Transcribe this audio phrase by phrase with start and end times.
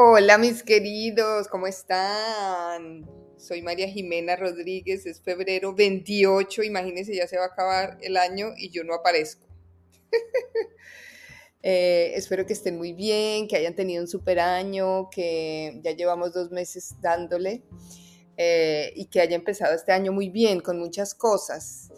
[0.00, 3.04] Hola mis queridos, ¿cómo están?
[3.36, 8.52] Soy María Jimena Rodríguez, es febrero 28, imagínense ya se va a acabar el año
[8.56, 9.48] y yo no aparezco.
[11.60, 16.32] Eh, espero que estén muy bien, que hayan tenido un super año, que ya llevamos
[16.32, 17.64] dos meses dándole
[18.36, 21.90] eh, y que haya empezado este año muy bien, con muchas cosas.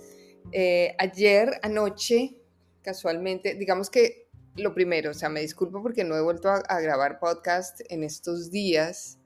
[0.51, 2.39] Eh, ayer, anoche,
[2.81, 4.20] casualmente, digamos que
[4.57, 8.51] lo primero, o sea, me disculpo porque no he vuelto a, grabar podcast en estos
[8.51, 9.19] días.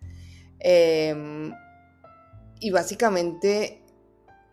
[0.59, 1.53] Em,
[2.61, 3.83] y básicamente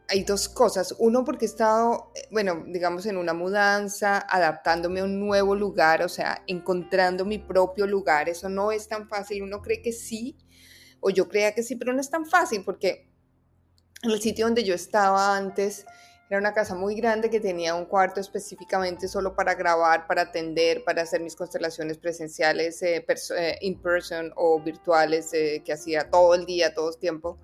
[0.07, 0.95] hay dos cosas.
[0.99, 6.09] Uno, porque he estado, bueno, digamos, en una mudanza, adaptándome a un nuevo lugar, o
[6.09, 8.27] sea, encontrando mi propio lugar.
[8.27, 9.43] Eso no es tan fácil.
[9.43, 10.37] Uno cree que sí,
[10.99, 13.09] o yo creía que sí, pero no es tan fácil porque
[14.03, 15.85] en el sitio donde yo estaba antes,
[16.31, 20.81] era una casa muy grande que tenía un cuarto específicamente solo para grabar, para atender,
[20.85, 23.05] para hacer mis constelaciones presenciales, eh,
[23.37, 27.37] eh, in person o virtuales, eh, que hacía todo el día, todo el tiempo.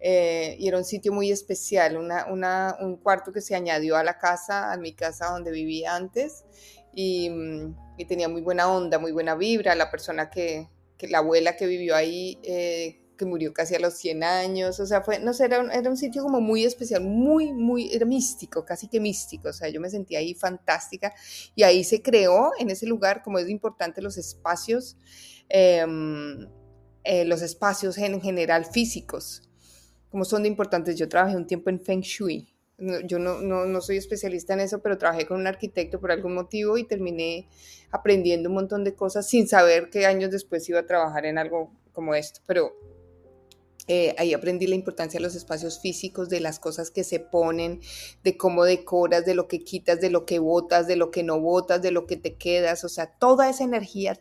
[0.00, 4.76] y era un sitio muy especial, un cuarto que se añadió a la casa, a
[4.76, 6.44] mi casa donde vivía antes,
[6.94, 7.28] y,
[7.96, 9.74] y tenía muy buena onda, muy buena vibra.
[9.74, 12.38] La persona que, que la abuela que vivió ahí
[13.18, 15.90] que murió casi a los 100 años, o sea, fue, no sé, era un, era
[15.90, 19.78] un, sitio como muy especial, muy, muy, era místico, casi que místico, o sea, yo
[19.78, 21.12] me sentía ahí fantástica
[21.54, 24.96] y ahí se creó en ese lugar, como es importante los espacios,
[25.50, 26.48] em,
[27.04, 29.42] eh, los espacios en general físicos,
[30.10, 30.96] como son de importantes.
[30.96, 34.80] Yo trabajé un tiempo en Feng Shui, yo no, no, no, soy especialista en eso,
[34.80, 37.48] pero trabajé con un arquitecto por algún motivo y terminé
[37.90, 41.72] aprendiendo un montón de cosas sin saber que años después iba a trabajar en algo
[41.92, 42.40] como esto.
[42.46, 42.72] Pero
[43.88, 47.80] eh, ahí aprendí la importancia de los espacios físicos, de las cosas que se ponen,
[48.22, 51.40] de cómo decoras, de lo que quitas, de lo que botas, de lo que no
[51.40, 52.84] botas, de lo que te quedas.
[52.84, 54.12] O sea, toda esa energía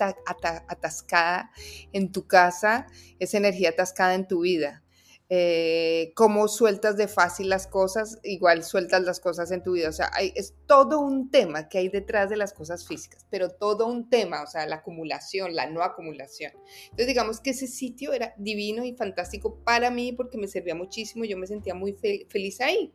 [0.68, 1.52] atascada
[1.92, 2.88] en tu casa,
[3.20, 4.84] esa energía atascada en tu vida.
[5.30, 9.90] Eh, cómo sueltas de fácil las cosas, igual sueltas las cosas en tu vida.
[9.90, 13.88] O sea, es todo un tema que hay detrás de las cosas físicas, pero todo
[13.88, 16.54] un tema, o sea, la acumulación, la no acumulación.
[16.84, 21.26] Entonces, digamos que ese sitio era divino y fantástico para mí porque me servía muchísimo,
[21.26, 21.94] yo me sentía muy
[22.30, 22.94] feliz ahí.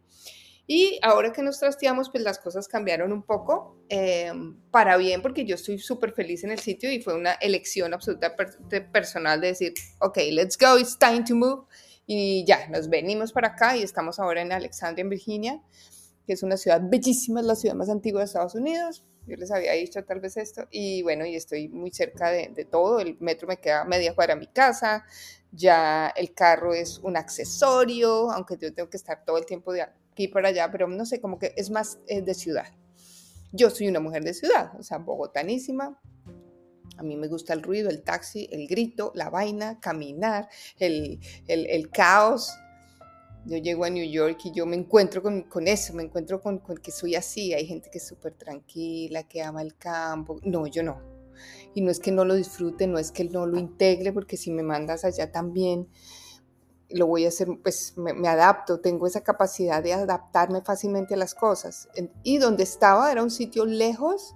[0.66, 5.44] Y ahora que nos trasteamos, pues las cosas cambiaron un poco em, para bien, porque
[5.44, 8.34] yo estoy súper feliz en el sitio y fue una elección absoluta
[8.90, 11.64] personal de decir, ok, let's go, it's time to move
[12.06, 15.62] y ya, nos venimos para acá y estamos ahora en Alexandria, en Virginia,
[16.26, 19.04] que es una ciudad bellísima, es la ciudad más antigua de Estados Unidos.
[19.26, 20.66] Yo les había dicho tal vez esto.
[20.70, 23.00] Y bueno, y estoy muy cerca de, todo.
[23.00, 25.04] El metro me queda media cuadra a mi casa.
[25.52, 29.82] Ya el carro es un accesorio, aunque yo tengo que estar todo el tiempo de
[29.82, 32.66] aquí para allá, pero no sé, como que es más eh, de ciudad.
[33.52, 36.00] Yo soy una mujer de ciudad, o sea, bogotanísima,
[37.02, 40.48] a mí me gusta el ruido, el taxi, el grito, la vaina, caminar,
[40.78, 41.18] el,
[41.92, 42.52] caos.
[43.44, 46.92] Yo llego a New York y yo me encuentro con, eso, me encuentro con, que
[46.92, 47.52] soy así.
[47.52, 50.38] Hay gente que es súper tranquila, que ama el campo.
[50.44, 51.00] No, yo no.
[51.74, 54.52] Y no es que no lo disfrute, no es que no lo integre, porque si
[54.52, 55.88] me mandas allá también,
[56.90, 61.34] lo voy a hacer, pues me, adapto, tengo esa capacidad de adaptarme fácilmente a las
[61.34, 61.88] cosas.
[62.22, 64.34] Y donde estaba era un sitio lejos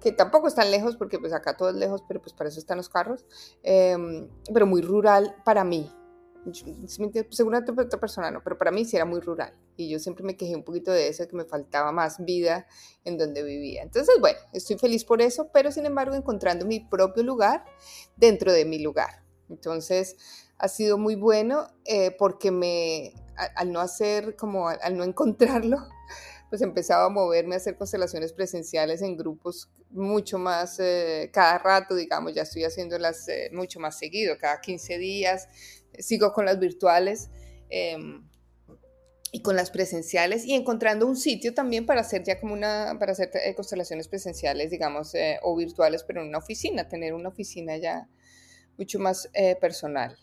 [0.00, 2.76] que tampoco están lejos, porque pues acá todo es lejos, pero pues para eso están
[2.76, 3.26] los carros,
[3.62, 5.90] em, pero muy rural para mí.
[6.86, 9.52] Seguramente otra persona no, pero para mí sí era muy rural.
[9.76, 12.66] Y yo siempre me quejé un poquito de eso, que me faltaba más vida
[13.04, 13.82] en donde vivía.
[13.82, 17.64] Entonces, bueno, estoy feliz por eso, pero sin embargo encontrando mi propio lugar
[18.16, 19.24] dentro de mi lugar.
[19.50, 20.16] Entonces,
[20.58, 23.12] ha sido muy bueno eh, porque me,
[23.56, 25.78] al, no hacer, como al no encontrarlo,
[26.48, 31.94] pues empezaba a moverme a hacer constelaciones presenciales en grupos mucho más, eh, cada rato,
[31.94, 35.48] digamos, ya estoy haciéndolas eh, mucho más seguido, cada 15 días,
[35.98, 37.30] sigo con las virtuales
[37.68, 38.26] em,
[39.30, 43.12] y con las presenciales y encontrando un sitio también para hacer ya como una, para
[43.12, 45.12] hacer eh, constelaciones presenciales, digamos,
[45.42, 48.08] o virtuales, pero en una oficina, tener una oficina ya
[48.78, 49.28] mucho más
[49.60, 50.16] personal.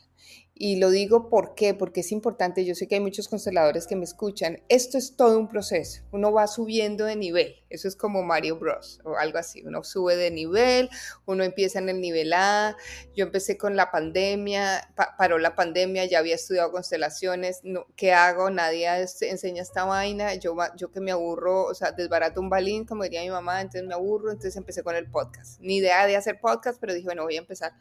[0.57, 4.05] Y lo digo ¿por porque es importante, yo sé que hay muchos consteladores que me
[4.05, 8.57] escuchan, esto es todo un proceso, uno va subiendo de nivel, eso es como Mario
[8.57, 10.89] Bros o algo así, uno sube de nivel,
[11.25, 12.77] uno empieza en el nivel A,
[13.13, 18.49] yo empecé con la pandemia, paró la pandemia, ya había estudiado constelaciones, no, ¿qué hago?
[18.49, 18.87] Nadie
[19.21, 23.23] enseña esta vaina, yo, yo que me aburro, o sea, desbarato un balín, como diría
[23.23, 26.79] mi mamá, entonces me aburro, entonces empecé con el podcast, ni idea de hacer podcast,
[26.79, 27.73] pero dije, bueno, voy a empezar.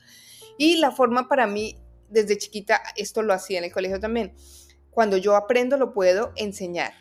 [0.58, 1.76] Y la forma para mí
[2.14, 4.34] desde chiquita esto lo hacía en el colegio también.
[4.90, 6.92] Cuando yo aprendo lo puedo enseñar.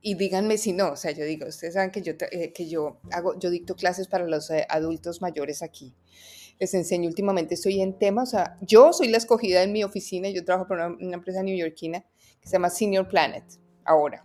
[0.00, 3.00] Y díganme si no, o sea, yo digo, ustedes saben que yo, eh, que yo
[3.10, 5.94] hago, yo dicto clases para los eh, adultos mayores aquí.
[6.60, 10.28] les enseño últimamente, estoy en temas, o sea, yo soy la escogida en mi oficina,
[10.28, 12.04] yo trabajo para una, una empresa neoyorquina
[12.40, 13.44] que se llama Senior Planet,
[13.84, 14.24] ahora.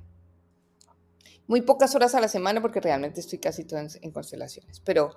[1.48, 5.16] Muy pocas horas a la semana porque realmente estoy casi todo en, constelaciones, pero,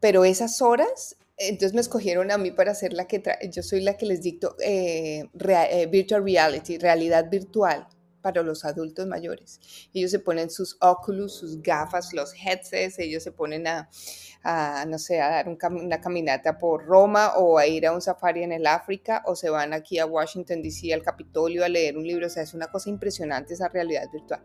[0.00, 3.96] pero esas horas, entonces me escogieron a mí para ser la que, yo soy la
[3.96, 7.86] que les dicto eh, eh, virtual reality, realidad virtual
[8.20, 9.60] para los adultos mayores.
[9.94, 13.88] Ellos se ponen sus Oculus, sus gafas, los headsets, ellos se ponen a,
[14.86, 18.52] no sé, a dar una caminata por Roma o a ir a un safari en
[18.52, 22.26] el África o se van aquí a Washington, D.C., al Capitolio a leer un libro.
[22.26, 24.42] O sea, es una cosa impresionante esa realidad virtual.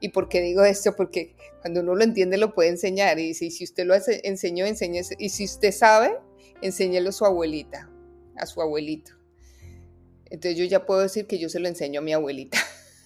[0.00, 0.94] ¿Y por qué digo esto?
[0.94, 5.00] Porque cuando uno lo entiende lo puede enseñar y si, si usted lo enseñó, enseñe,
[5.18, 6.16] y si usted sabe,
[6.62, 7.90] enséñelo a su abuelita,
[8.36, 9.12] a su abuelito.
[10.26, 12.58] Entonces yo ya puedo decir que yo se lo enseño a mi abuelita.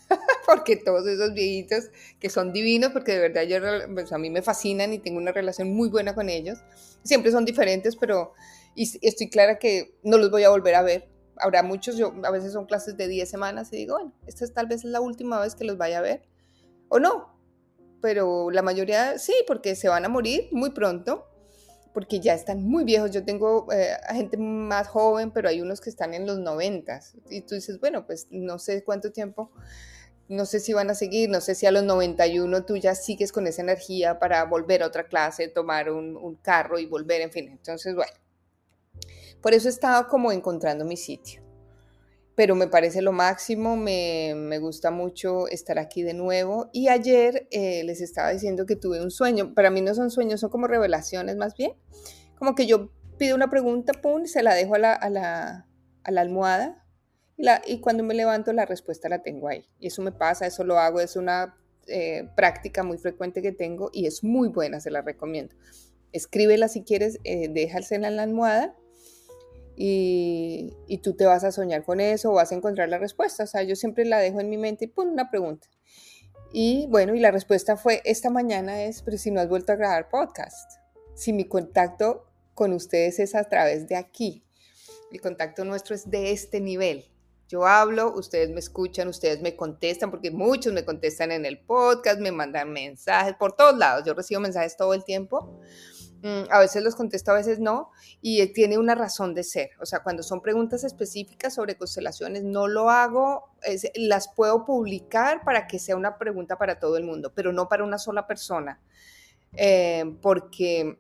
[0.47, 3.59] porque todos esos viejitos que son divinos, porque de verdad yo,
[3.95, 6.59] pues, a mí me fascinan y tengo una relación muy buena con ellos,
[7.03, 8.33] siempre son diferentes, pero
[8.77, 11.09] estoy clara que no los voy a volver a ver.
[11.37, 14.53] Habrá muchos, yo a veces son clases de 10 semanas y digo, bueno, esta es
[14.53, 16.23] tal vez la última vez que los vaya a ver,
[16.93, 17.35] o no,
[18.03, 21.27] pero la mayoría sí, porque se van a morir muy pronto
[21.95, 23.11] porque ya están muy viejos.
[23.11, 27.15] Yo tengo eh, gente más joven, pero hay unos que están en los noventas.
[27.31, 29.51] Y tú dices, bueno, pues no sé cuánto tiempo,
[30.29, 33.33] no sé si van a seguir, no sé si a los 91 tú ya sigues
[33.33, 37.33] con esa energía para volver a otra clase, tomar un, un carro y volver, en
[37.33, 37.49] fin.
[37.49, 38.13] Entonces, bueno,
[39.41, 41.43] por eso he estado como encontrando mi sitio
[42.43, 46.71] pero me parece lo máximo, me, me, gusta mucho estar aquí de nuevo.
[46.73, 50.41] Y ayer eh, les estaba diciendo que tuve un sueño, para mí no son sueños,
[50.41, 51.75] son como revelaciones más bien,
[52.35, 55.69] como que yo pido una pregunta, pum, se la dejo a la, a la,
[56.03, 56.85] a la almohada,
[57.37, 59.65] y, la, y, cuando me levanto la respuesta la tengo ahí.
[59.79, 61.55] Y eso me pasa, eso lo hago, es una
[61.87, 65.55] eh, práctica muy frecuente que tengo y es muy buena, se la recomiendo.
[66.11, 68.75] Escríbela si quieres, eh, déjasela en la almohada
[69.77, 73.45] y, tú te vas a soñar con eso o vas a encontrar la respuesta.
[73.45, 75.69] O sea, yo siempre la dejo en mi mente y pum, una pregunta.
[76.53, 79.77] Y bueno, y la respuesta fue, esta mañana es, pero si no has vuelto a
[79.77, 80.73] grabar podcast,
[81.15, 84.45] si mi contacto con ustedes es a través de aquí,
[85.11, 87.07] el contacto nuestro es de este nivel.
[87.49, 92.19] Yo hablo, ustedes me escuchan, ustedes me contestan, porque muchos me contestan en el podcast,
[92.19, 94.05] me mandan mensajes por todos lados.
[94.07, 95.61] Yo recibo mensajes todo el tiempo.
[96.23, 97.91] Mm, a veces los contesto, a veces no,
[98.21, 99.71] y eh, tiene una razón de ser.
[99.81, 103.51] O sea, cuando son preguntas específicas sobre constelaciones, no lo hago,
[103.97, 107.83] las puedo publicar para que sea una pregunta para todo el mundo, pero no para
[107.83, 108.81] una sola persona,
[109.55, 110.97] eh, porque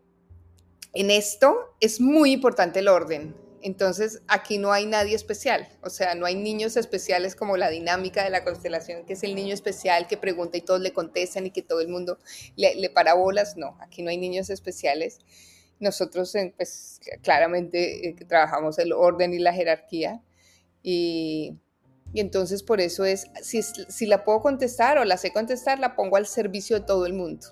[0.92, 3.36] en esto es muy importante el orden.
[3.62, 8.24] Entonces, aquí no hay nadie especial, o sea, no hay niños especiales como la dinámica
[8.24, 11.50] de la constelación, que es el niño especial que pregunta y todos le contestan y
[11.52, 12.18] que todo el mundo
[12.56, 13.56] le, le para bolas.
[13.56, 15.20] No, aquí no hay niños especiales.
[15.78, 20.22] Nosotros, pues, claramente eh, trabajamos el orden y la jerarquía
[20.82, 21.56] y,
[22.12, 25.94] y entonces por eso es, si, si la puedo contestar o la sé contestar, la
[25.94, 27.46] pongo al servicio de todo el mundo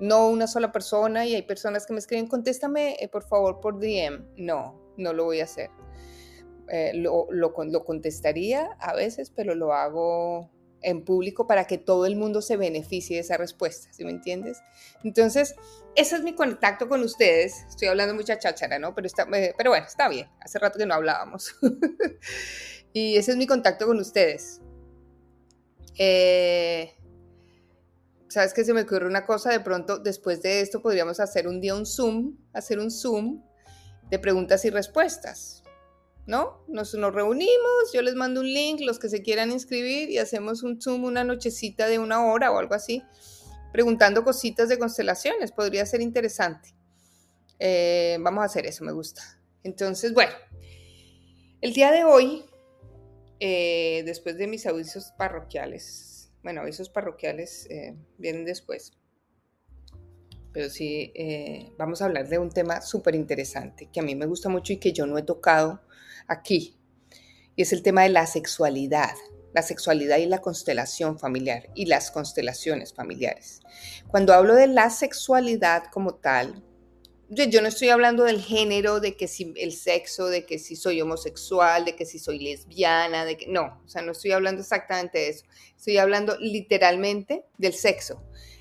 [0.00, 3.78] no una sola persona y hay personas que me escriben, contéstame eh, por favor por
[3.78, 4.24] DM.
[4.36, 5.70] No, no lo voy a hacer.
[6.68, 10.50] Eh, lo, lo, contestaría a veces, pero lo hago
[10.82, 14.62] en público para que todo el mundo se beneficie de esa respuesta, ¿sí me entiendes?
[15.02, 15.56] Entonces,
[15.96, 17.64] ese es mi contacto con ustedes.
[17.68, 18.94] Estoy hablando mucha cháchara, ¿no?
[18.94, 20.28] Pero, está, eh, pero bueno, está bien.
[20.40, 21.56] Hace rato que no hablábamos.
[22.92, 24.60] y ese es mi contacto con ustedes.
[25.98, 26.94] Eh,
[28.28, 29.50] ¿Sabes que se me ocurre una cosa?
[29.50, 33.42] De pronto, después de esto, podríamos hacer un día un Zoom, hacer un Zoom
[34.10, 35.62] de preguntas y respuestas,
[36.26, 36.64] ¿no?
[36.68, 40.80] Nos, reunimos, yo les mando un link, los que se quieran inscribir y hacemos un
[40.80, 43.02] Zoom, una nochecita de una hora o algo así,
[43.72, 46.74] preguntando cositas de constelaciones, podría ser interesante.
[47.58, 49.22] Eh, vamos a hacer eso, me gusta.
[49.62, 50.32] Entonces, bueno,
[51.60, 52.44] el día de hoy,
[53.38, 58.92] eh, después de mis avisos parroquiales, bueno, avisos parroquiales eh, vienen después
[60.52, 64.26] pero sí eh, vamos a hablar de un tema súper interesante que a mí me
[64.26, 65.80] gusta mucho y que yo no he tocado
[66.26, 66.76] aquí.
[67.56, 69.14] Y es el tema de la sexualidad,
[69.52, 73.60] la sexualidad y la constelación familiar y las constelaciones familiares.
[74.08, 76.64] Cuando hablo de la sexualidad como tal,
[77.32, 81.00] yo, no estoy hablando del género, de que si el sexo, de que si soy
[81.00, 85.18] homosexual, de que si soy lesbiana, de que no, o sea, no estoy hablando exactamente
[85.18, 85.44] de eso.
[85.76, 88.20] Estoy hablando literalmente del sexo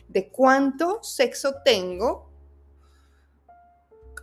[0.10, 2.30] de cuánto sexo tengo,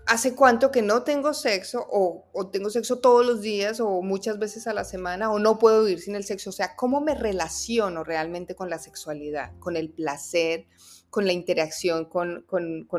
[0.06, 4.66] hace cuánto que no tengo sexo o, tengo sexo todos los días o muchas veces
[4.66, 6.50] a la semana o no puedo vivir sin el sexo.
[6.50, 10.66] O sea, cómo me relaciono realmente con la sexualidad, con el placer,
[11.08, 12.44] con la interacción con,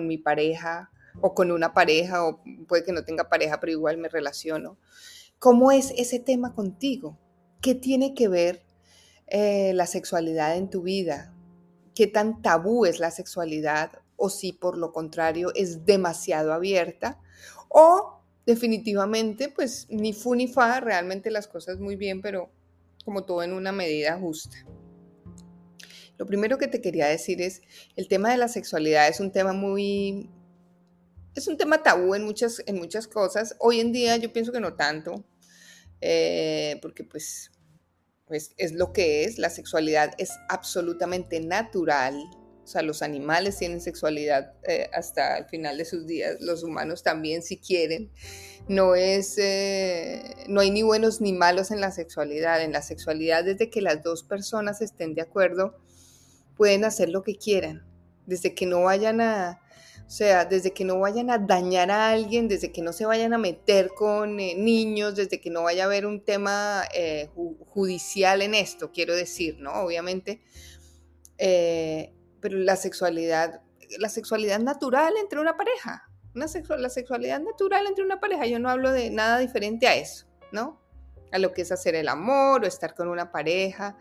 [0.07, 4.07] mi pareja, o con una pareja, o puede que no tenga pareja, pero igual me
[4.07, 4.77] relaciono.
[5.39, 7.17] ¿Cómo es ese tema contigo?
[7.61, 8.63] ¿Qué tiene que ver
[9.27, 11.36] eh, la sexualidad en tu vida?
[11.97, 13.89] ¿Qué tan tabú es la sexualidad?
[14.17, 17.19] O si por lo contrario es demasiado abierta.
[17.69, 22.51] O definitivamente, pues ni fu ni fa, realmente las cosas muy bien, pero
[23.03, 24.57] como todo en una medida justa.
[26.19, 27.63] Lo primero que te quería decir es,
[27.95, 30.29] el tema de la sexualidad es un tema muy,
[31.33, 33.55] es un tema tabú en muchas, en muchas cosas.
[33.57, 35.25] Hoy en día yo pienso que no tanto,
[35.99, 37.49] eh, porque pues,
[38.27, 42.15] pues es lo que es, la sexualidad es absolutamente natural.
[42.63, 47.01] O sea, los animales tienen sexualidad eh, hasta el final de sus días, los humanos
[47.01, 48.11] también si quieren.
[48.67, 52.61] No es, eh, no hay ni buenos ni malos en la sexualidad.
[52.61, 55.77] En la sexualidad, desde que las dos personas estén de acuerdo,
[56.57, 57.85] pueden hacer lo que quieran,
[58.25, 59.61] desde que no vayan a,
[60.07, 63.33] o sea, desde que no vayan a dañar a alguien, desde que no se vayan
[63.33, 67.29] a meter con eh, niños, desde que no vaya a haber un tema eh,
[67.67, 69.73] judicial en esto, quiero decir, ¿no?
[69.73, 70.41] Obviamente,
[71.37, 73.61] eh, pero la sexualidad,
[73.99, 76.45] la sexualidad natural entre una pareja, una
[76.77, 80.81] la sexualidad natural entre una pareja, yo no hablo de nada diferente a eso, ¿no?
[81.33, 83.97] A lo que es hacer el amor o estar con una pareja.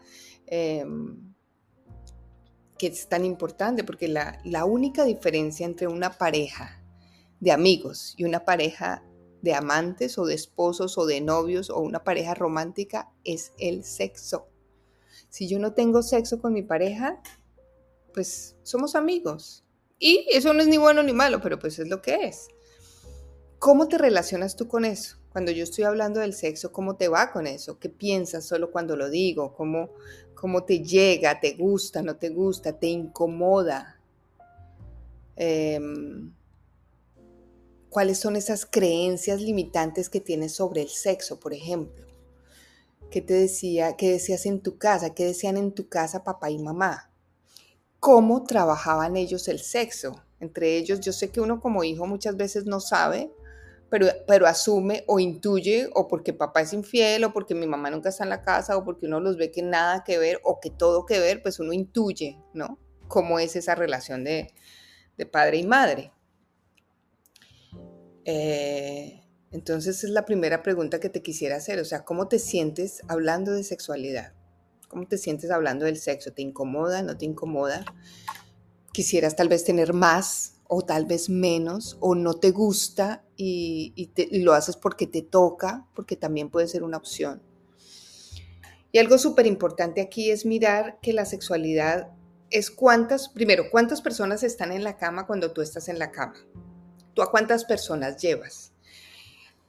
[2.78, 6.82] Que es tan importante, porque la, única diferencia entre una pareja
[7.40, 9.02] de amigos y una pareja
[9.42, 14.48] de amantes o de esposos o de novios o una pareja romántica es el sexo.
[15.28, 17.20] Si yo no tengo sexo con mi pareja,
[18.14, 19.64] pues somos amigos.
[19.98, 22.48] Y eso no es ni bueno ni malo, pero pues es lo que es.
[23.58, 25.18] ¿Cómo te relacionas tú con eso?
[25.36, 27.78] Cuando yo estoy hablando del sexo, ¿cómo te va con eso?
[27.78, 29.52] ¿Qué piensas solo cuando lo digo?
[29.52, 29.90] ¿Cómo,
[30.34, 34.00] cómo te llega, te gusta, no te gusta, te incomoda.
[35.36, 36.32] Em,
[37.90, 42.06] ¿Cuáles son esas creencias limitantes que tienes sobre el sexo, por ejemplo?
[43.10, 45.12] ¿Qué te decía, qué decías en tu casa?
[45.12, 47.10] ¿Qué decían en tu casa papá y mamá?
[48.00, 50.22] ¿Cómo trabajaban ellos el sexo?
[50.40, 53.30] Entre ellos, yo sé que uno como hijo muchas veces no sabe,
[53.88, 58.24] pero, asume o intuye o porque papá es infiel o porque mi mamá nunca está
[58.24, 61.06] en la casa o porque uno los ve que nada que ver o que todo
[61.06, 62.78] que ver, pues uno intuye, ¿no?
[63.08, 64.52] Cómo es esa relación de,
[65.30, 66.12] padre y madre.
[68.24, 73.02] Eh, entonces es la primera pregunta que te quisiera hacer, o sea, ¿cómo te sientes
[73.06, 74.34] hablando de sexualidad?
[74.88, 76.32] ¿Cómo te sientes hablando del sexo?
[76.32, 77.02] ¿Te incomoda?
[77.02, 77.84] ¿No te incomoda?
[78.92, 84.52] ¿Quisieras tal vez tener más o tal vez menos, o no te gusta y, lo
[84.52, 87.42] haces porque te toca, porque también puede ser una opción.
[88.92, 92.10] Y algo súper importante aquí es mirar que la sexualidad
[92.50, 96.36] es cuántas, primero, cuántas personas están en la cama cuando tú estás en la cama.
[97.14, 98.72] ¿Tú a cuántas personas llevas?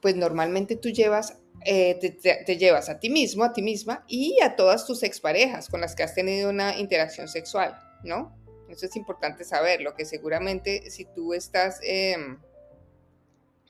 [0.01, 2.11] Pues normalmente tú llevas, eh, te,
[2.45, 5.95] te, llevas a ti mismo, a ti misma y a todas tus exparejas con las
[5.95, 8.37] que has tenido una interacción sexual, ¿no?
[8.69, 12.39] Eso es importante saberlo, que seguramente si tú estás em,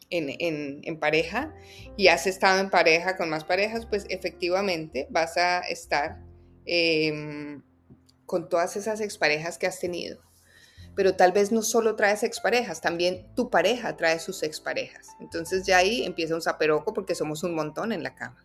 [0.10, 1.54] en, pareja
[1.96, 6.24] y has estado en pareja con más parejas, pues efectivamente vas a estar
[6.66, 7.62] em,
[8.26, 10.22] con todas esas exparejas que has tenido.
[10.96, 15.10] Pero tal vez no solo traes exparejas, también tu pareja trae sus exparejas.
[15.20, 18.44] Entonces ya ahí empieza un zaperoco porque somos un montón en la cama.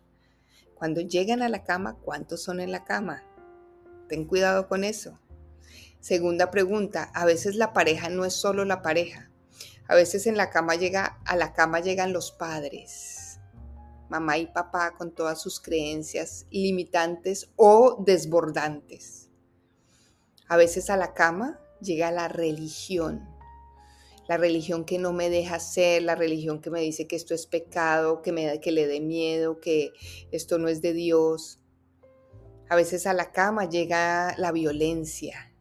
[0.75, 3.23] Cuando llegan a la cama, ¿cuántos son en la cama?
[4.07, 5.19] Ten cuidado con eso.
[6.03, 9.31] Segunda pregunta, a veces la pareja no es solo la pareja.
[9.87, 13.39] A veces en la cama llega, a la cama llegan los padres,
[14.09, 19.29] mamá y papá con todas sus creencias limitantes o desbordantes.
[20.49, 23.25] A veces a la cama llega la religión,
[24.27, 27.47] la religión que no me deja ser, la religión que me dice que esto es
[27.47, 29.93] pecado, que, me, que le dé miedo, que
[30.33, 31.59] esto no es de Dios.
[32.67, 35.52] A veces a la cama llega la violencia,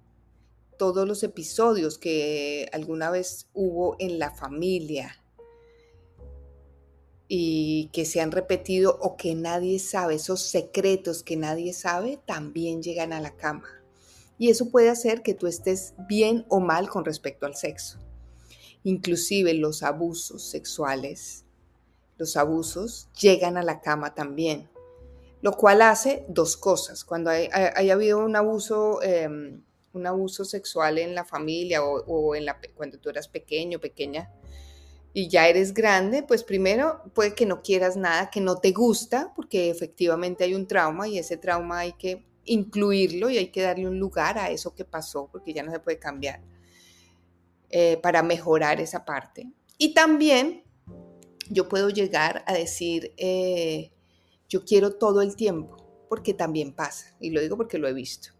[0.83, 5.23] todos los episodios que alguna vez hubo en la familia
[7.29, 12.83] y que se han repetido o que nadie sabe, esos secretos que nadie sabe, también
[12.83, 13.69] llegan a la cama.
[14.39, 18.01] Y eso puede hacer que tú estés bien o mal con respecto al sexo.
[18.83, 21.45] Inclusive los abusos sexuales,
[22.19, 24.69] los abusos llegan a la cama también.
[25.43, 27.05] Lo cual hace dos cosas.
[27.05, 29.63] Cuando haya habido un abuso em,
[29.93, 34.31] un abuso sexual en la familia o, en la, cuando tú eras pequeño, pequeña,
[35.15, 39.33] y ya eres grande, pues primero puede que no quieras nada que no te gusta,
[39.37, 43.87] porque efectivamente hay un trauma y ese trauma hay que incluirlo y hay que darle
[43.87, 46.41] un lugar a eso que pasó, porque ya no se puede cambiar,
[47.69, 49.51] eh, para mejorar esa parte.
[49.77, 50.65] Y también
[51.51, 53.93] yo puedo llegar a decir, eh,
[54.49, 55.77] yo quiero todo el tiempo,
[56.09, 58.31] porque también pasa, y lo digo porque lo he visto.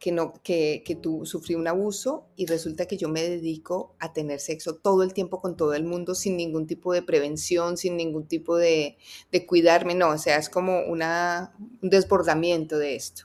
[0.00, 4.12] Que, no, que, que tú sufrí un abuso y resulta que yo me dedico a
[4.12, 7.96] tener sexo todo el tiempo con todo el mundo sin ningún tipo de prevención, sin
[7.96, 8.96] ningún tipo de,
[9.30, 13.24] de cuidarme, no, o sea, es como una, un desbordamiento de esto.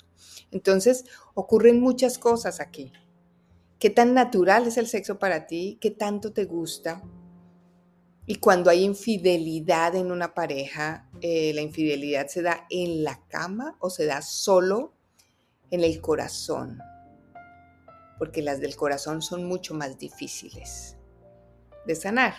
[0.51, 2.91] Entonces, ocurren muchas cosas aquí.
[3.79, 5.77] ¿Qué tan natural es el sexo para ti?
[5.81, 7.03] ¿Qué tanto te gusta?
[8.25, 13.77] Y cuando hay infidelidad en una pareja, eh, la infidelidad se da en la cama
[13.79, 14.93] o se da solo
[15.75, 16.79] en el corazón,
[18.17, 20.97] porque las del corazón son mucho más difíciles
[21.85, 22.33] de sanar.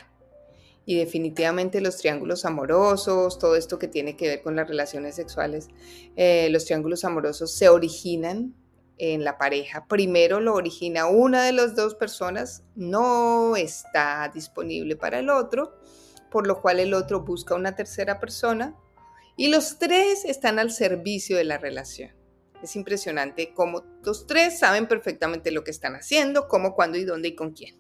[0.85, 5.69] Y definitivamente los triángulos amorosos, todo esto que tiene que ver con las relaciones sexuales,
[6.15, 8.55] eh, los triángulos amorosos se originan
[8.99, 9.87] en la pareja.
[9.89, 15.75] Primero lo origina una de las dos personas, no está disponible para el otro,
[16.31, 18.77] por lo cual el otro busca una tercera persona
[19.37, 22.26] y los tres están al servicio de la relación.
[22.63, 27.29] Es impresionante cómo los tres saben perfectamente lo que están haciendo, cómo, cuándo y dónde
[27.29, 27.77] y con quién.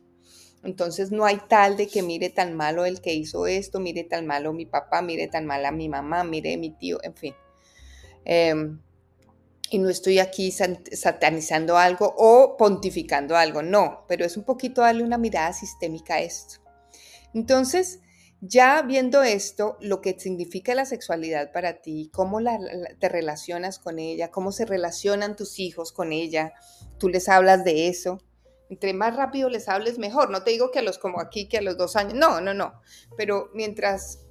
[0.62, 4.26] Entonces no hay tal de que mire tan malo el que hizo esto, mire tan
[4.26, 7.35] malo mi papá, mire tan mal a mi mamá, mire mi tío, en fin.
[8.25, 8.80] Em,
[9.71, 15.02] y no estoy aquí satanizando algo o pontificando algo, no, pero es un poquito darle
[15.02, 16.61] una mirada sistémica a esto.
[17.35, 18.00] Entonces,
[18.49, 22.38] ya viendo esto, lo que significa la sexualidad para ti, cómo
[22.99, 26.53] te relacionas con ella, cómo se relacionan tus hijos con ella,
[26.99, 28.21] tú les hablas de eso.
[28.69, 30.31] Entre más rápido les hables, mejor.
[30.31, 32.15] No te digo que a los como aquí, que a los dos años.
[32.15, 32.81] No, no, no.
[33.17, 34.26] Pero mientras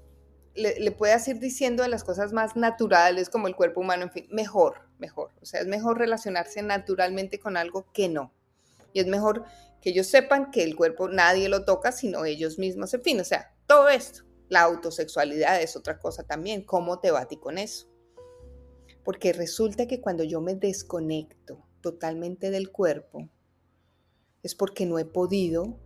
[0.55, 4.27] le, puedas ir diciendo de las cosas más naturales como el cuerpo humano, en fin,
[4.31, 5.31] mejor, mejor.
[5.41, 8.33] O sea, es mejor relacionarse naturalmente con algo que no.
[8.93, 9.45] Y es mejor
[9.81, 13.25] que ellos sepan que el cuerpo nadie lo toca, sino ellos mismos, en fin, o
[13.25, 14.23] sea, todo esto.
[14.49, 16.63] La autosexualidad es otra cosa también.
[16.63, 17.87] ¿Cómo te ti con eso?
[19.03, 23.29] Porque resulta que cuando yo me desconecto totalmente del cuerpo,
[24.43, 25.79] es porque no he podido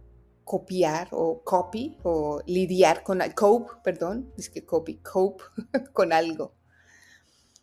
[0.44, 5.44] copiar o copy o lidiar con, cope, perdón, es que copy, cope
[5.94, 6.56] con algo.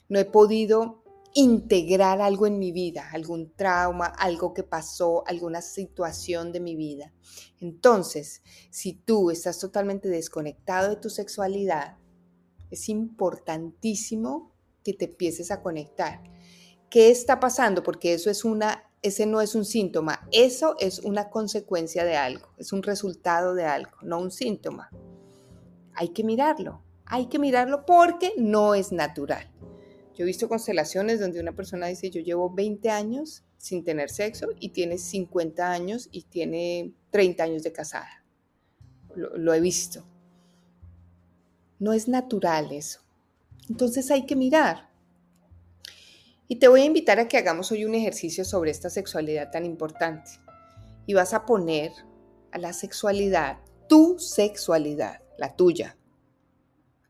[0.09, 1.03] No he podido
[1.37, 7.13] integrar algo en mi vida, algún trauma, algo que pasó, alguna situación de mi vida.
[7.61, 11.99] Entonces, si tú estás totalmente desconectado de tu sexualidad,
[12.71, 16.23] es importantísimo que te empieces a conectar.
[16.89, 17.83] ¿Qué está pasando?
[17.83, 22.49] Porque eso es una ese no es un síntoma, eso es una consecuencia de algo,
[22.57, 24.91] es un resultado de algo, no un síntoma.
[25.93, 29.53] Hay que mirarlo, hay que mirarlo porque no es natural.
[30.17, 34.49] Yo he visto constelaciones donde una persona dice, yo llevo 20 años sin tener sexo
[34.59, 38.25] y tiene 50 años y tiene 30 años de casada.
[39.15, 40.07] Lo, he visto.
[41.79, 43.01] No es natural eso.
[43.69, 44.89] Entonces hay que mirar.
[46.49, 49.67] Y te voy a invitar a que hagamos hoy un ejercicio sobre esta sexualidad tan
[49.67, 50.31] importante.
[51.05, 51.93] Y vas a poner
[52.53, 55.99] a la sexualidad, tu sexualidad, la tuya,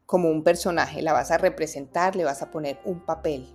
[0.07, 1.03] como un personaje.
[1.03, 3.53] La vas a representar, le vas a poner un papel.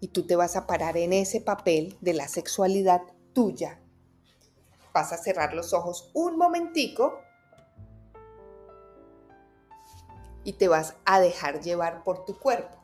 [0.00, 3.80] Y tú te vas a parar en ese papel de la sexualidad tuya.
[4.92, 7.20] Vas a cerrar los ojos un momentico
[10.44, 12.82] y te vas a dejar llevar por tu cuerpo.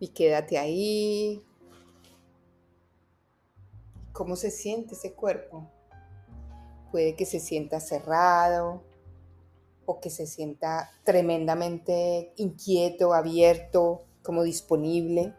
[0.00, 1.44] y quédate ahí.
[4.20, 5.70] ¿Cómo se siente ese cuerpo?
[6.90, 8.84] Puede que se sienta cerrado
[9.86, 15.34] o que se sienta tremendamente inquieto, abierto, como disponible.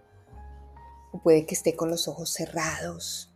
[1.11, 3.31] O puede que esté con los ojos cerrados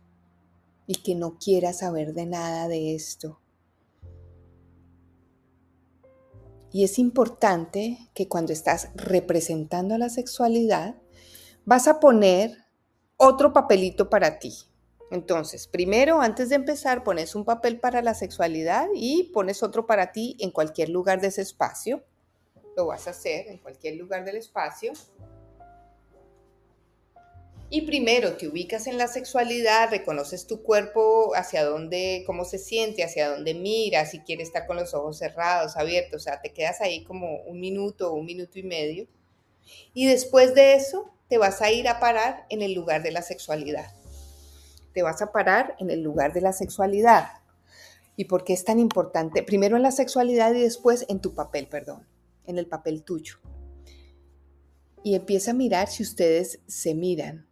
[0.88, 3.38] y que no quiera saber de nada de esto.
[6.72, 10.96] Y es importante que cuando estás representando la sexualidad,
[11.64, 12.50] vas a poner
[13.16, 14.52] otro papelito para ti.
[15.10, 20.10] Entonces, primero, antes de empezar, pones un papel para la sexualidad y pones otro para
[20.12, 22.02] ti en cualquier lugar de ese espacio.
[22.76, 24.92] Lo vas a hacer en cualquier lugar del espacio.
[27.68, 33.02] Y primero te ubicas en la sexualidad, reconoces tu cuerpo, hacia dónde, cómo se siente,
[33.02, 36.80] hacia dónde mira, si quiere estar con los ojos cerrados, abiertos, o sea, te quedas
[36.80, 39.08] ahí como un minuto un minuto y medio.
[39.94, 43.22] Y después de eso, te vas a ir a parar en el lugar de la
[43.22, 43.92] sexualidad.
[44.96, 47.28] Te vas a parar en el lugar de la sexualidad.
[48.16, 49.42] ¿Y por qué es tan importante?
[49.42, 52.08] Primero en la sexualidad y después en tu papel, perdón,
[52.46, 53.34] en el papel tuyo.
[55.04, 57.46] Y empieza a mirar si ustedes se miran.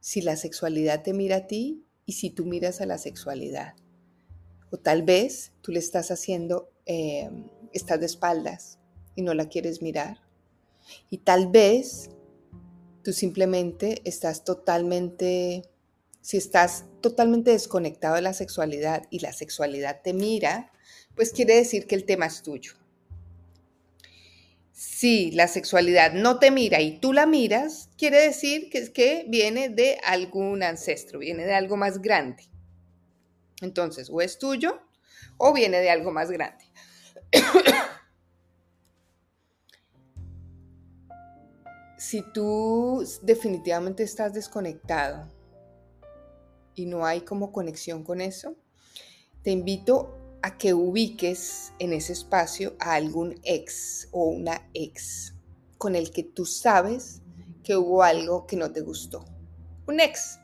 [0.00, 3.74] si la sexualidad te mira a ti y si tú miras a la sexualidad.
[4.72, 7.30] O tal vez tú le estás haciendo, eh,
[7.72, 8.80] estás de espaldas
[9.14, 10.18] y no la quieres mirar.
[11.10, 12.10] Y tal vez
[13.04, 15.62] tú simplemente estás totalmente,
[16.28, 20.70] si estás totalmente desconectado de la sexualidad y la sexualidad te mira,
[21.14, 22.74] pues quiere decir que el tema es tuyo.
[24.72, 29.70] Si la sexualidad no te mira y tú la miras, quiere decir que, que viene
[29.70, 32.44] de algún ancestro, viene de algo más grande.
[33.62, 34.82] Entonces, o es tuyo
[35.38, 36.66] o viene de algo más grande.
[41.96, 45.37] si tú definitivamente estás desconectado
[46.78, 48.56] y no hay como conexión con eso,
[49.42, 55.34] te invito a que ubiques en ese espacio a algún ex o una ex
[55.78, 57.22] con el que tú sabes
[57.62, 59.24] que hubo algo que no te gustó.
[59.86, 60.38] Un ex.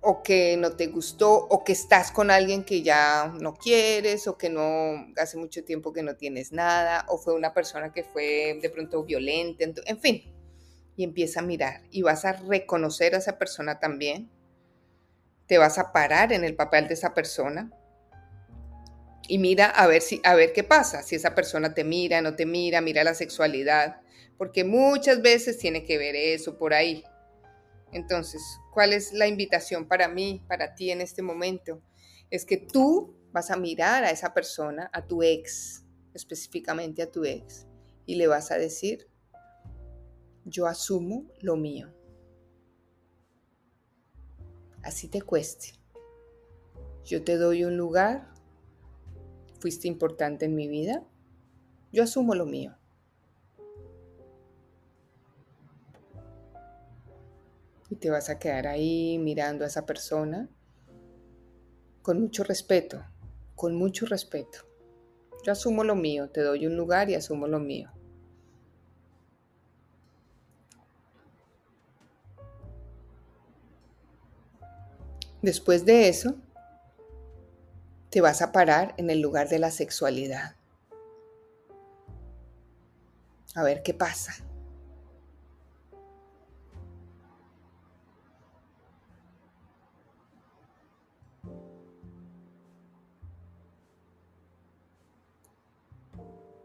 [0.00, 4.36] O que no te gustó, o que estás con alguien que ya no quieres, o
[4.36, 8.58] que no hace mucho tiempo que no tienes nada, o fue una persona que fue
[8.60, 10.22] de pronto violenta, en fin.
[10.96, 14.28] Y empieza a mirar y vas a reconocer a esa persona también.
[15.52, 17.70] Te vas a parar en el papel de esa persona
[19.28, 22.36] y mira a ver si a ver qué pasa, si esa persona te mira, no
[22.36, 24.00] te mira, mira la sexualidad,
[24.38, 27.04] porque muchas veces tiene que ver eso por ahí.
[27.92, 28.40] Entonces,
[28.72, 31.82] ¿cuál es la invitación para mí, para ti en este momento?
[32.30, 35.84] Es que tú vas a mirar a esa persona, a tu ex,
[36.14, 37.66] específicamente a tu ex,
[38.06, 39.06] y le vas a decir,
[40.46, 41.92] yo asumo lo mío.
[44.82, 45.74] Así te cueste.
[47.04, 48.32] Yo te doy un lugar
[49.62, 51.04] fuiste importante en mi vida,
[51.92, 52.74] yo asumo lo mío.
[57.88, 60.48] Y te vas a quedar ahí mirando a esa persona
[62.02, 63.04] con mucho respeto,
[63.54, 64.58] con mucho respeto.
[65.44, 67.92] Yo asumo lo mío, te doy un lugar y asumo lo mío.
[75.42, 76.36] Después de eso,
[78.10, 80.54] te vas a parar en el lugar de la sexualidad.
[83.56, 84.32] A ver qué pasa.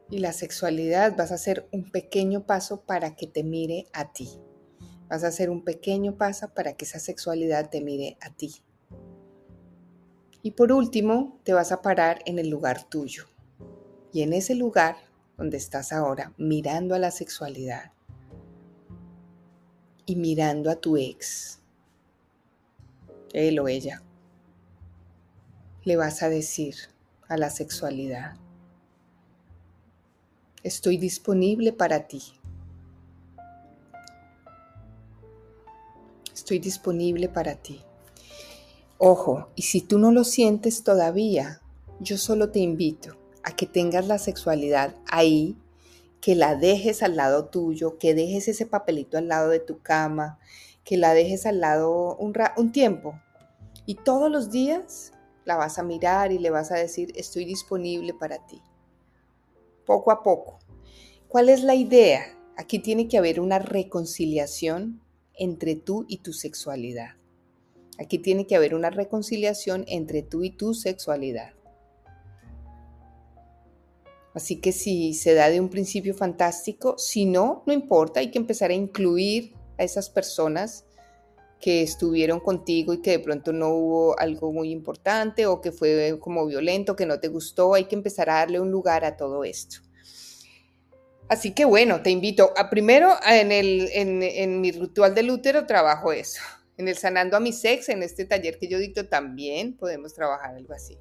[0.09, 4.39] Y la sexualidad vas a hacer un pequeño paso para que te mire a ti.
[5.09, 8.63] Vas a hacer un pequeño paso para que esa sexualidad te mire a ti.
[10.41, 13.25] Y por último, te vas a parar en el lugar tuyo.
[14.13, 14.97] Y en ese lugar
[15.37, 17.91] donde estás ahora, mirando a la sexualidad
[20.05, 21.61] y mirando a tu ex,
[23.33, 24.01] él o ella,
[25.83, 26.75] le vas a decir
[27.27, 28.37] a la sexualidad,
[30.63, 32.23] estoy disponible para ti.
[36.33, 37.86] Estoy disponible para ti.
[38.99, 41.61] Ojo, y si tú no lo sientes todavía,
[41.99, 45.55] yo solo te invito a que tengas la sexualidad ahí,
[46.19, 50.39] que la dejes al lado tuyo, que dejes ese papelito al lado de tu cama,
[50.83, 53.21] que la dejes al lado un, un tiempo.
[53.85, 55.11] Y todos los días
[55.45, 58.63] la vas a mirar y le vas a decir, estoy disponible para ti.
[59.85, 60.57] Poco a poco.
[61.27, 62.35] ¿Cuál es la idea?
[62.57, 65.01] Aquí tiene que haber una reconciliación
[65.35, 67.16] entre tú y tu sexualidad.
[67.99, 71.53] Aquí tiene que haber una reconciliación entre tú y tu sexualidad.
[74.33, 78.37] Así que si se da de un principio fantástico, si no, no importa, hay que
[78.37, 80.85] empezar a incluir a esas personas
[81.59, 86.17] que estuvieron contigo y que de pronto no hubo algo muy importante o que fue
[86.19, 89.43] como violento, que no te gustó, hay que empezar a darle un lugar a todo
[89.43, 89.77] esto.
[91.29, 96.13] Así que bueno, te invito a primero en, el, en, mi ritual del útero trabajo
[96.13, 96.41] eso.
[96.77, 100.55] En el Sanando a mi Sex, en este taller que yo dicto, también podemos trabajar
[100.55, 100.97] algo así.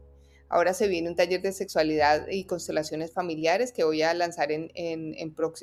[0.49, 4.71] Ahora se viene un taller de sexualidad y constelaciones familiares que voy a lanzar en,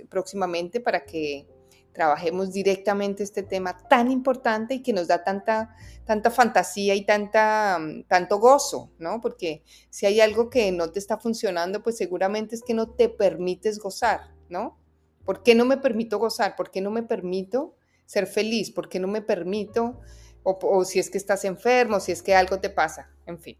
[0.10, 1.48] próximamente para que
[1.94, 7.80] trabajemos directamente este tema tan importante y que nos da tanta, tanta fantasía y tanta,
[8.08, 9.22] tanto gozo, ¿no?
[9.22, 13.10] Porque si hay algo que no te está funcionando, pues seguramente es que no te
[13.10, 14.80] permites gozar, ¿no?
[15.24, 16.56] ¿Por qué no me permito gozar?
[16.56, 20.00] ¿Por qué no me permito ser feliz, porque no me permito,
[20.44, 23.58] o, si es que estás enfermo, si es que algo te pasa, en fin.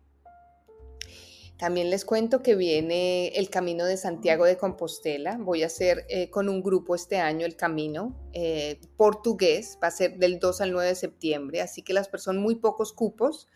[1.58, 5.38] También les cuento que viene el Camino de Santiago de Compostela.
[5.40, 9.78] Voy a hacer eh, con un grupo este año el camino eh, portugués.
[9.82, 12.92] Va a ser del 2 al 9 de septiembre, así que las personas, muy pocos
[12.92, 13.48] cupos.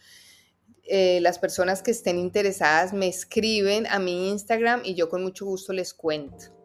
[0.84, 5.46] Eh, las personas que estén interesadas me escriben a mi Instagram y yo con mucho
[5.46, 6.57] gusto les cuento.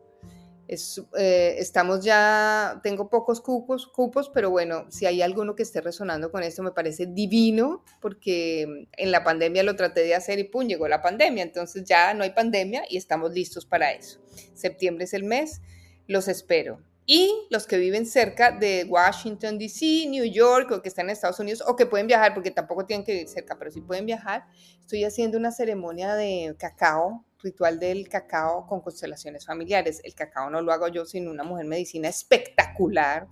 [1.19, 6.31] Eh, estamos ya, tengo pocos cupos, cupos, pero bueno, si hay alguno que esté resonando
[6.31, 10.67] con esto, me parece divino, porque en la pandemia lo traté de hacer y pum,
[10.67, 14.21] llegó la pandemia, entonces ya no hay pandemia y estamos listos para eso.
[14.55, 15.61] Septiembre es el mes,
[16.07, 16.81] los espero.
[17.05, 21.41] Y los que viven cerca de Washington, D.C., New York, o que están en Estados
[21.41, 24.47] Unidos, o que pueden viajar, porque tampoco tienen que vivir cerca, pero si pueden viajar,
[24.81, 30.01] estoy haciendo una ceremonia de cacao ritual del cacao con constelaciones familiares.
[30.05, 33.27] El cacao no lo hago yo, sino una mujer medicina espectacular,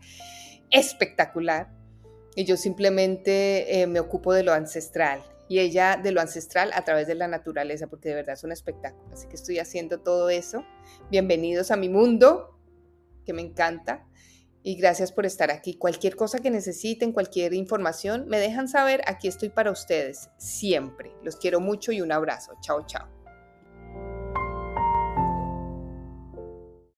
[0.71, 1.71] espectacular.
[2.35, 6.85] Y yo simplemente eh, me ocupo de lo ancestral y ella de lo ancestral a
[6.85, 9.13] través de la naturaleza, porque de verdad es un espectáculo.
[9.13, 10.65] Así que estoy haciendo todo eso.
[11.11, 12.60] Bienvenidos a mi mundo,
[13.25, 14.07] que me encanta.
[14.63, 15.75] Y gracias por estar aquí.
[15.75, 19.01] Cualquier cosa que necesiten, cualquier información, me dejan saber.
[19.07, 21.13] Aquí estoy para ustedes, siempre.
[21.23, 22.53] Los quiero mucho y un abrazo.
[22.61, 23.20] Chao, chao.